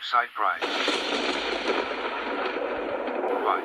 [0.00, 0.60] Graveside Bride.
[3.44, 3.60] By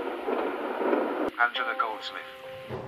[1.41, 2.84] Angela Goldsmith.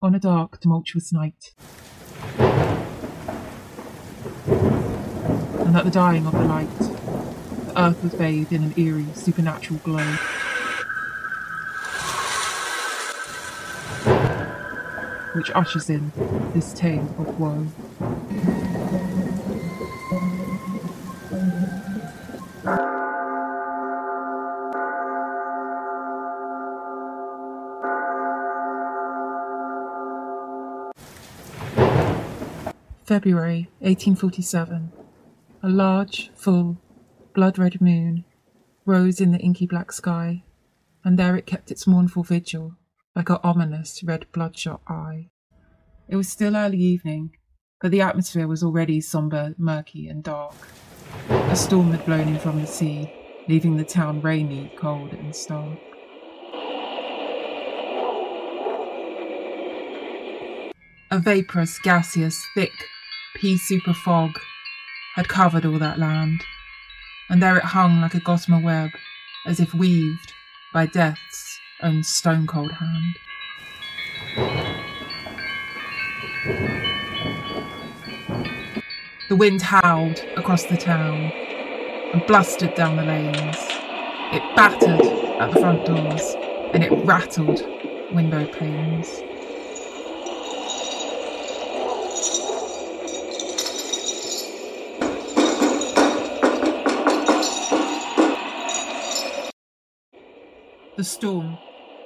[0.00, 1.52] On a dark, tumultuous night.
[5.58, 9.80] And at the dying of the light, the earth was bathed in an eerie, supernatural
[9.80, 10.16] glow.
[15.34, 16.12] Which ushers in
[16.54, 17.66] this tale of woe.
[33.08, 34.92] February 1847.
[35.62, 36.76] A large, full,
[37.34, 38.26] blood red moon
[38.84, 40.44] rose in the inky black sky,
[41.02, 42.76] and there it kept its mournful vigil,
[43.16, 45.30] like an ominous red bloodshot eye.
[46.06, 47.30] It was still early evening,
[47.80, 50.52] but the atmosphere was already sombre, murky, and dark.
[51.30, 53.10] A storm had blown in from the sea,
[53.48, 55.78] leaving the town rainy, cold, and stark.
[61.10, 62.74] A vaporous, gaseous, thick,
[63.40, 64.40] pea souper fog
[65.14, 66.42] had covered all that land,
[67.28, 68.90] and there it hung like a gossamer web,
[69.46, 70.32] as if weaved
[70.72, 73.14] by death's own stone cold hand.
[79.28, 81.30] The wind howled across the town
[82.12, 83.56] and blustered down the lanes.
[84.32, 85.04] It battered
[85.40, 86.34] at the front doors
[86.72, 87.62] and it rattled
[88.12, 89.22] window panes.
[100.98, 101.56] The storm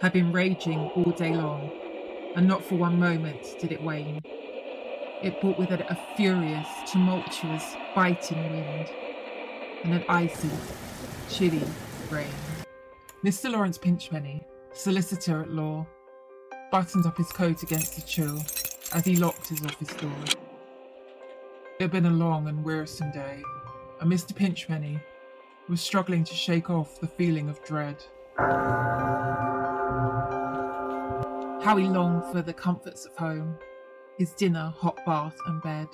[0.03, 1.70] had been raging all day long,
[2.36, 4.20] and not for one moment did it wane.
[5.22, 8.91] It brought with it a furious, tumultuous, biting wind,
[9.82, 10.50] and an icy,
[11.31, 11.64] chilly
[12.10, 12.34] rain.
[13.25, 13.50] Mr.
[13.50, 14.44] Lawrence Pinchpenny,
[14.75, 15.86] solicitor at law,
[16.70, 18.44] buttoned up his coat against the chill
[18.92, 20.12] as he locked his office door.
[21.78, 23.42] It had been a long and wearisome day,
[24.02, 24.36] and Mr.
[24.36, 25.00] Pinchpenny
[25.66, 27.97] was struggling to shake off the feeling of dread.
[28.38, 30.06] How
[31.76, 33.56] he longed for the comforts of home,
[34.19, 35.88] his dinner, hot bath, and bed.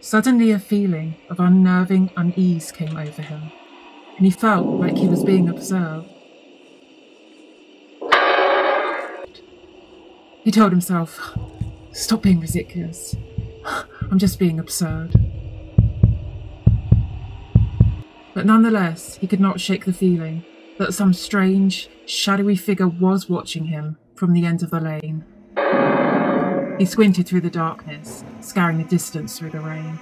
[0.00, 3.50] Suddenly, a feeling of unnerving unease came over him,
[4.16, 6.08] and he felt like he was being observed.
[10.44, 11.36] He told himself,
[11.92, 13.16] Stop being ridiculous.
[14.10, 15.16] I'm just being absurd.
[18.36, 20.44] But nonetheless, he could not shake the feeling
[20.76, 25.24] that some strange, shadowy figure was watching him from the end of the lane.
[26.78, 29.98] He squinted through the darkness, scouring the distance through the rain.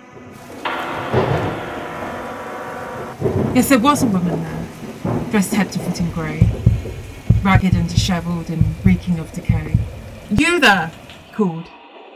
[3.55, 4.69] Yes, there was a woman there,
[5.31, 6.43] dressed head to foot in grey,
[7.44, 9.78] ragged and dishevelled and reeking of decay.
[10.28, 10.91] You there!
[11.28, 11.69] he called,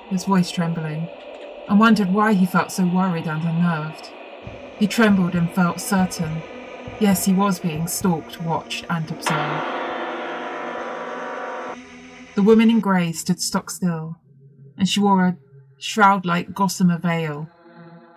[0.09, 1.07] his voice trembling,
[1.69, 4.11] and wondered why he felt so worried and unnerved.
[4.79, 6.43] He trembled and felt certain.
[7.01, 9.65] Yes, he was being stalked, watched, and observed.
[12.35, 14.17] The woman in grey stood stock still,
[14.77, 15.37] and she wore a
[15.79, 17.49] shroud like gossamer veil.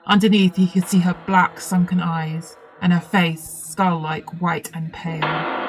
[0.05, 4.91] Underneath, he could see her black, sunken eyes and her face skull like white and
[4.91, 5.60] pale.